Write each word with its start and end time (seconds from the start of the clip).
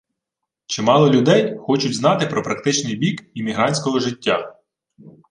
Чимало 0.65 1.09
людей 1.11 1.57
хочуть 1.57 1.95
знати 1.95 2.25
про 2.27 2.43
практичний 2.43 2.95
бік 2.95 3.23
іммігрантського 3.33 3.99
життя 3.99 4.59